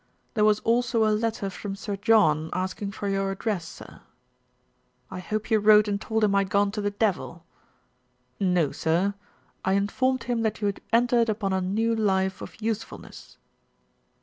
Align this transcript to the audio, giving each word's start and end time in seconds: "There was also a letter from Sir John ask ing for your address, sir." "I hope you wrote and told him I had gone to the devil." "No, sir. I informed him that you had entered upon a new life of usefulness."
"There 0.33 0.43
was 0.43 0.61
also 0.61 1.05
a 1.05 1.13
letter 1.13 1.47
from 1.51 1.75
Sir 1.75 1.95
John 1.95 2.49
ask 2.53 2.81
ing 2.81 2.91
for 2.91 3.07
your 3.07 3.29
address, 3.29 3.67
sir." 3.67 4.01
"I 5.11 5.19
hope 5.19 5.51
you 5.51 5.59
wrote 5.59 5.87
and 5.87 6.01
told 6.01 6.23
him 6.23 6.33
I 6.33 6.39
had 6.39 6.49
gone 6.49 6.71
to 6.71 6.81
the 6.81 6.89
devil." 6.89 7.45
"No, 8.39 8.71
sir. 8.71 9.13
I 9.63 9.73
informed 9.73 10.23
him 10.23 10.41
that 10.41 10.59
you 10.59 10.65
had 10.65 10.81
entered 10.91 11.29
upon 11.29 11.53
a 11.53 11.61
new 11.61 11.93
life 11.95 12.41
of 12.41 12.59
usefulness." 12.59 13.37